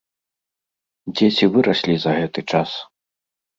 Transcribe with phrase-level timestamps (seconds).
[1.19, 2.69] Дзеці выраслі за гэты час.